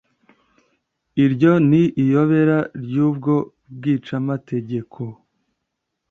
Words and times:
iryo 1.25 1.51
ni 1.69 1.81
iyobera 2.03 2.57
ry'ubwo 2.83 3.35
bwicamategeko 3.75 5.01